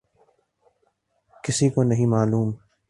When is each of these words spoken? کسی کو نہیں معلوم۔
کسی 1.43 1.69
کو 1.69 1.83
نہیں 1.83 2.05
معلوم۔ 2.05 2.51